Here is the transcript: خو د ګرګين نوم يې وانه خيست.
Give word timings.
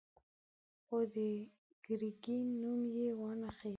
خو 0.85 0.97
د 1.13 1.15
ګرګين 1.85 2.45
نوم 2.61 2.79
يې 2.97 3.07
وانه 3.19 3.49
خيست. 3.57 3.69